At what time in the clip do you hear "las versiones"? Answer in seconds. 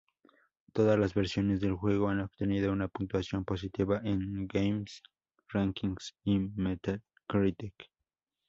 0.97-1.59